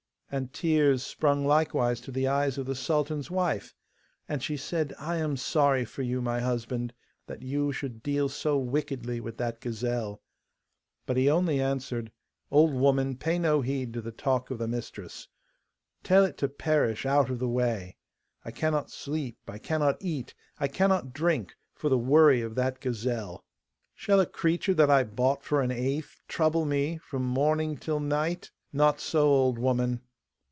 [0.33, 3.75] And tears sprung likewise to the eyes of the sultan's wife,
[4.29, 6.93] and she said, 'I am sorry for you, my husband,
[7.27, 10.21] that you should deal so wickedly with that gazelle';
[11.05, 12.13] but he only answered,
[12.49, 15.27] 'Old woman, pay no heed to the talk of the mistress:
[16.01, 17.97] tell it to perish out of the way.
[18.45, 23.43] I cannot sleep, I cannot eat, I cannot drink, for the worry of that gazelle.
[23.95, 28.49] Shall a creature that I bought for an eighth trouble me from morning till night?
[28.71, 29.99] Not so, old woman!